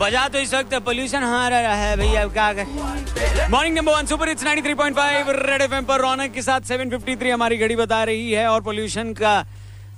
बजा 0.00 0.26
तो 0.28 0.38
इस 0.38 0.52
वक्त 0.54 0.74
पोल्यूशन 0.84 1.22
हार 1.22 1.50
रहा 1.52 1.74
है 1.74 1.96
भैया 1.96 2.26
क्या 2.28 2.52
करें? 2.52 3.48
Morning 3.50 3.76
number 3.76 3.92
one 3.92 4.06
super 4.06 4.28
it's 4.28 4.44
93.5 4.44 5.28
red 5.40 5.62
FM 5.62 5.84
पर 5.84 6.00
रौनक 6.00 6.32
के 6.32 6.42
साथ 6.42 6.60
753 6.68 7.30
हमारी 7.30 7.56
घड़ी 7.58 7.76
बता 7.76 8.02
रही 8.04 8.30
है 8.32 8.46
और 8.48 8.60
पोल्यूशन 8.62 9.12
का 9.12 9.44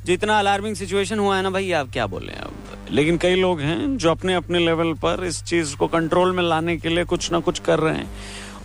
जितना 0.04 0.38
अलार्मिंग 0.38 0.77
सिचुएशन 0.77 1.19
हुआ 1.19 1.37
है 1.37 1.43
ना 1.43 1.51
भैया, 1.51 1.80
आप 1.80 1.91
क्या 1.93 2.07
बोले 2.07 2.33
अब? 2.33 2.54
लेकिन 2.91 3.19
कई 3.19 3.35
लोग 3.35 3.61
हैं 3.61 3.96
जो 3.96 4.11
अपने 4.11 4.35
अपने 4.35 4.58
लेवल 4.58 4.92
पर 5.04 5.24
इस 5.26 5.42
चीज़ 5.44 5.76
को 5.76 5.87
कंट्रोल 5.87 6.32
में 6.32 6.42
लाने 6.42 6.76
के 6.76 6.88
लिए 6.88 7.04
कुछ 7.04 7.30
ना 7.32 7.40
कुछ 7.40 7.58
कर 7.60 7.78
रहे 7.78 7.94
हैं। 7.94 8.10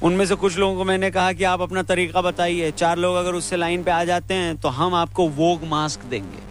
उनमें 0.04 0.26
से 0.26 0.36
कुछ 0.36 0.58
लोगों 0.58 0.76
को 0.76 0.84
मैंने 0.84 1.12
कहा 1.12 1.34
कि 1.34 1.44
आप 1.44 1.62
अपना 1.62 1.84
तरीका 1.84 2.22
बताइए। 2.22 2.72
चार 2.72 2.98
लोग 2.98 3.16
अगर 3.16 3.34
उससे 3.34 3.58
लाइन 3.58 3.84
पे 3.84 3.92
आ 3.92 4.04
जाते 4.04 4.34
हैं 4.34 4.58
तो 4.58 4.70
हम 4.70 4.96
आपको 4.96 5.28
वोग 5.38 5.68
मास्क 5.68 6.06
देंगे। 6.06 6.47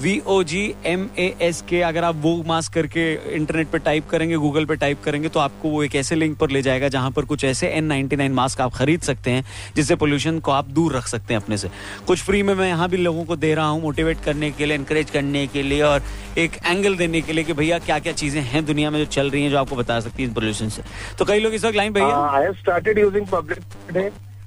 V 0.00 0.12
O 0.26 0.42
G 0.42 0.62
M 0.86 1.08
A 1.18 1.24
S 1.42 1.60
K 1.68 1.80
अगर 1.82 2.04
आप 2.04 2.16
वो 2.16 2.32
मास्क 2.46 2.72
करके 2.72 3.02
इंटरनेट 3.34 3.68
पे 3.70 3.78
टाइप 3.78 4.08
करेंगे 4.10 4.36
गूगल 4.36 4.64
पे 4.66 4.76
टाइप 4.76 5.02
करेंगे 5.04 5.28
तो 5.28 5.40
आपको 5.40 5.68
वो 5.70 5.82
एक 5.84 5.94
ऐसे 5.94 6.14
लिंक 6.14 6.36
पर 6.38 6.50
ले 6.50 6.62
जाएगा 6.62 6.88
जहाँ 6.88 7.10
पर 7.10 7.24
कुछ 7.24 7.44
ऐसे 7.44 7.68
एन 7.68 7.84
नाइनटी 7.84 8.16
नाइन 8.16 8.32
मास्क 8.32 8.60
आप 8.60 8.72
खरीद 8.74 9.00
सकते 9.00 9.30
हैं, 9.30 9.44
जिससे 9.76 9.96
पोल्यूशन 9.96 10.38
को 10.38 10.50
आप 10.50 10.68
दूर 10.68 10.96
रख 10.96 11.06
सकते 11.06 11.34
हैं 11.34 11.40
अपने 11.40 11.56
से। 11.58 11.70
कुछ 12.06 12.22
फ्री 12.22 12.42
में 12.42 12.54
मैं 12.54 12.68
यहाँ 12.68 12.88
भी 12.88 12.96
लोगों 12.96 13.24
को 13.24 13.36
दे 13.36 13.54
रहा 13.54 13.66
हूँ 13.66 13.82
मोटिवेट 13.82 14.24
करने 14.24 14.50
के 14.50 14.66
लिए 14.66 14.76
इंकरेज 14.76 15.10
करने 15.10 15.46
के 15.46 15.62
लिए 15.62 15.82
और 15.82 16.02
एक 16.38 16.56
एंगल 16.66 16.96
देने 16.96 17.20
के 17.20 17.32
लिए 17.32 17.44
कि 17.44 17.52
भैया 17.52 17.78
क्या 17.80 17.98
क्या 17.98 18.12
चीज़ें 18.14 18.40
हैं 18.42 18.64
दुनिया 18.66 18.90
में 18.90 18.98
जो 18.98 19.04
चल 19.10 19.30
रही 19.30 19.42
हैं 19.42 19.50
जो 19.50 19.58
आपको 19.58 19.76
बता 19.76 20.00
सकती 20.00 20.22
है 20.22 20.32
पोल्यूशन 20.34 20.68
से। 20.68 20.82
तो 21.18 21.24
कई 21.24 21.40
लोग 21.40 21.54
इस 21.54 21.64
वक्त 21.64 21.76
लाइन 21.76 21.92
भैया 21.92 22.16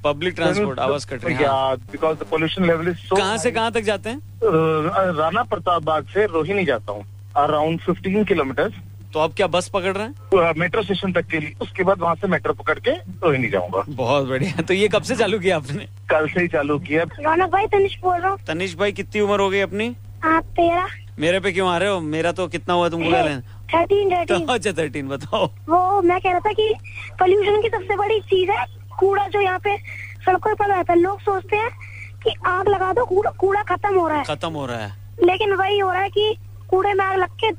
पब्लिक 0.03 0.33
ट्रांसपोर्ट 0.35 0.79
आवाज़ 0.79 1.07
कट 1.07 1.25
रही 1.25 1.35
है। 1.35 1.75
Because 1.91 2.17
the 2.17 2.23
pollution 2.29 2.65
level 2.67 2.87
is 2.89 2.97
so 2.99 3.15
कहाँ 3.15 3.37
से 3.37 3.51
कहाँ 3.51 3.71
तक 3.71 3.81
जाते 3.83 4.09
हैं? 4.09 4.21
राणा 5.17 5.43
प्रताप 5.43 5.83
बाग 5.83 6.05
से 6.13 6.25
रोहिणी 6.25 6.65
जाता 6.65 6.91
हूँ 6.91 7.05
अराउंड 7.37 7.79
15 7.81 8.23
किलोमीटर 8.27 8.71
तो 9.13 9.19
आप 9.19 9.33
क्या 9.37 9.47
बस 9.47 9.67
पकड़ 9.69 9.91
रहे 9.95 10.05
हैं? 10.05 10.53
मेट्रो 10.59 10.81
स्टेशन 10.83 11.11
तक 11.13 11.25
के 11.31 11.39
लिए 11.39 11.53
उसके 11.61 11.83
बाद 11.83 11.99
वहाँ 12.01 12.15
से 12.15 12.27
मेट्रो 12.27 12.53
पकड़ 12.53 12.77
के 12.79 12.91
रोहिणी 12.91 13.49
जाऊँगा। 13.49 13.83
बहुत 13.89 14.27
बढ़िया। 14.27 14.61
तो 14.61 14.73
ये 14.73 14.87
कब 14.93 15.01
से 15.01 15.15
चालू 15.15 15.39
किया 15.39 15.57
आपने? 15.57 15.85
कल 16.09 16.27
से 16.27 16.41
ही 16.41 16.47
चालू 16.47 16.77
किया। 16.79 17.03
रौनक 17.19 17.49
भाई 17.51 17.67
तनिष 17.73 17.97
बोल 18.01 18.17
रहा 18.17 18.31
हूँ। 18.31 18.39
तनिष 18.47 18.75
भाई 18.77 18.91
कितनी 18.91 19.21
उम्र 19.21 19.39
हो 19.39 19.49
गई 19.49 19.59
अपनी? 19.61 19.95
आप 20.25 20.43
तेरह। 20.59 20.87
मेरे 21.19 21.39
पे 21.39 21.51
क्यों 21.51 21.69
आ 21.69 21.77
रहे 21.77 21.89
हो? 21.89 21.99
मेरा 22.01 22.31
तो 22.31 22.47
कितना 22.47 22.73
हुआ 22.73 22.89
तुमको 22.89 23.11
थर्टीन 23.73 24.09
तो 24.09 24.15
थर्टीन 24.15 24.47
अच्छा 24.47 24.71
थर्टीन 24.77 25.07
बताओ। 25.07 25.45
वो 25.69 26.01
मैं 26.01 26.19
कह 26.21 26.29
रहा 26.29 26.39
था 26.39 26.51
कि 26.53 26.73
पोल्यूशन 27.19 27.61
की 27.61 27.69
सबसे 27.69 27.95
बड़ी 27.97 28.19
चीज़ 28.31 28.51
है 28.51 28.65
कूड़ा 28.99 29.27
जो 29.27 29.41
यहाँ 29.41 29.59
पे 29.59 29.77
सड़कों 30.25 30.55
पर 30.55 30.67
रहता 30.67 30.93
है 30.93 30.99
लोग 30.99 31.19
सोचते 31.21 31.57
हैं 31.57 31.69
कि 32.23 32.33
आग 32.47 32.67
लगा 32.69 32.91
दो 32.93 33.05
कूड़ा 33.05 33.31
कूड़ा 33.31 33.63
खत्म 33.65 33.95
हो 33.95 34.07
रहा 34.07 34.17
है। 34.17 34.23
खत्म 34.25 34.51
हो 34.51 34.65
रहा 34.65 34.77
है। 34.77 34.91
लेकिन 35.23 35.53
वही 35.53 35.79
हो 35.79 35.91
रहा 35.91 36.01
है 36.01 36.09
कि 36.09 36.35
कूड़े 36.69 36.93
में 36.93 37.05
आग 37.05 37.17
लग 37.19 37.31
के 37.39 37.51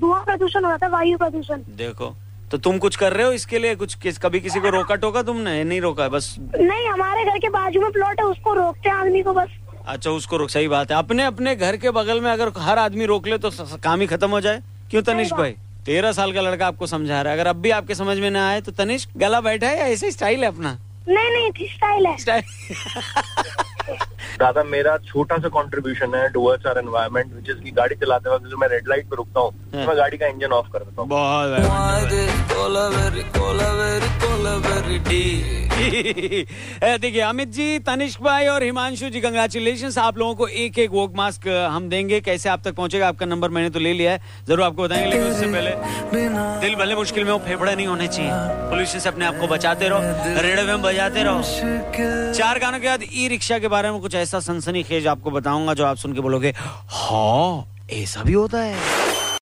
धुआँ 0.00 0.24
प्रदूषण 0.24 0.64
हो 0.64 0.68
रहा 0.68 0.78
था 0.78 0.88
वायु 0.88 1.18
प्रदूषण। 1.18 1.62
देखो 1.76 2.14
तो 2.50 2.58
तुम 2.58 2.78
कुछ 2.78 2.96
कर 2.96 3.12
रहे 3.12 3.26
हो 3.26 3.32
इसके 3.32 3.58
लिए? 3.58 3.74
कुछ 3.74 3.94
किस 3.94 4.18
कभी 4.18 4.40
किसी 4.40 4.60
को 4.60 4.70
रोका 4.70 4.94
टोका 4.96 5.22
तुमने? 5.22 5.62
नहीं 5.64 5.80
रोका 5.80 6.08
बस। 6.08 6.34
नहीं 6.40 6.88
हमारे 6.88 7.24
घर 7.24 7.38
के 7.38 7.48
बाजू 7.48 7.80
में 7.80 7.90
प्लॉट 7.92 8.20
है 8.20 8.26
उसको 8.26 8.54
रोकते 8.54 8.88
हैं 8.88 8.96
आदमी 8.96 9.22
को 9.22 9.32
बस। 9.32 9.48
अच्छा 9.86 10.10
उसको 10.10 10.36
रोक 10.36 10.50
सही 10.50 10.68
बात 10.68 10.90
है। 10.90 10.96
अपने 10.96 11.24
अपने 11.24 11.54
घर 11.56 11.76
के 11.76 11.90
बगल 11.90 12.20
में 12.20 12.30
अगर 12.30 12.52
हर 12.58 12.78
आदमी 12.78 13.04
रोक 13.06 13.26
ले 13.26 13.38
तो 13.38 13.50
काम 13.84 14.00
ही 14.00 14.06
खत्म 14.06 14.30
हो 14.30 14.40
जाए। 14.40 14.62
क्यों 14.90 15.02
तनिष 15.02 15.32
भाई? 15.32 15.54
तेरह 15.86 16.12
साल 16.12 16.32
का 16.32 16.40
लड़का 16.40 16.66
आपको 16.66 16.86
समझा 16.86 17.22
रहा 17.22 17.32
है। 17.32 17.38
अगर 17.38 17.48
अब 17.48 17.56
भी 17.56 17.70
आपके 17.70 17.94
समझ 17.94 18.18
में 18.18 18.30
ना 18.30 18.48
आए 18.48 18.60
तो 18.60 18.72
तनिष 18.72 19.06
गला 19.16 19.40
बैठा 19.40 19.68
है 19.68 19.78
या 19.78 19.86
ऐसे 19.86 20.10
स्टाइल 20.10 20.40
है 20.40 20.46
अपना? 20.46 20.78
नहीं 21.08 21.30
नहीं 21.30 21.68
स्टाइल 21.68 22.06
है। 22.06 22.16
स्टाइल 22.18 22.42
दादा 24.40 24.62
मेरा 24.64 24.96
छोटा 25.06 25.36
सा 25.38 25.48
कंट्रीब्यूशन 25.54 26.14
है 26.14 26.28
towards 26.32 26.66
our 26.66 26.78
environment 26.78 27.32
which 27.34 27.50
is 27.50 27.62
की 27.64 27.70
गाड़ी 27.70 27.94
चलाते 27.94 28.30
वक्त 28.30 28.46
जो 28.46 28.56
मैं 28.56 28.68
रेड 28.68 28.88
लाइट 28.88 29.06
पे 29.06 29.16
रुकता 29.16 29.40
हूँ। 29.40 29.50
तो 29.72 29.78
मैं 29.78 29.96
गाड़ी 29.96 30.18
का 30.18 30.26
इंजन 30.26 30.52
ऑफ़ 30.52 30.68
कर 30.72 30.84
देता 30.84 31.02
हूँ। 31.02 31.08
देखिए 37.00 37.20
अमित 37.20 37.48
जी 37.48 37.78
तनिष्क 37.78 38.22
भाई 38.22 38.46
और 38.46 38.62
हिमांशु 38.62 39.08
जी 39.10 39.20
कंग्रेचुलेशन 39.20 40.00
आप 40.00 40.18
लोगों 40.18 40.34
को 40.34 40.46
एक 40.64 40.78
एक 40.78 40.90
वोक 40.90 41.14
मास्क 41.16 41.46
हम 41.70 41.88
देंगे। 41.88 42.20
कैसे 42.20 42.48
आप 42.48 42.62
तक 42.64 42.74
पहुंचेगा? 42.74 43.08
आपका 43.08 43.26
नंबर 43.26 43.48
मैंने 43.48 43.70
तो 43.70 43.78
ले 43.78 43.92
लिया 43.92 44.12
है। 44.12 44.20
ज़रूर 44.48 44.62
आपको 44.62 44.82
बताएँगे 44.82 45.10
लेकिन 45.10 45.26
उससे 45.26 45.46
पहले 45.46 45.70
दिल 46.60 46.74
भले 46.74 46.94
मुश्किल 46.94 47.24
में 47.24 47.32
हो 47.32 47.38
फेफड़े 47.38 47.74
नहीं 47.74 47.86
होने 47.86 48.08
चाहिए। 48.08 48.30
पोल्यूशन 48.70 48.98
से 48.98 49.08
अपने 49.08 49.24
आप 49.26 49.38
को 49.40 49.46
बचाते 49.46 49.88
रहो 49.88 50.00
रेडियो 50.42 50.66
में 50.66 50.82
बजाते 50.82 51.22
रहो। 51.22 51.42
चार 52.34 52.58
गानों 52.58 52.78
के 52.80 52.88
बाद 52.88 53.04
ई 53.12 53.28
रिक्शा 53.28 53.58
के 53.58 53.68
बारे 53.68 53.90
में 53.90 54.00
कुछ 54.00 54.14
ऐसा 54.30 54.38
सनसनी 54.40 54.82
खेज 54.86 55.06
आपको 55.10 55.30
बताऊँगा 55.30 55.72
जो 55.74 55.84
आप 55.84 55.96
सुन 55.96 56.12
के 56.14 56.20
बोलोगे 56.20 56.54
हाँ 56.94 57.64
ऐसा 57.92 58.22
भी 58.22 58.32
होता 58.32 58.58
है। 58.58 58.76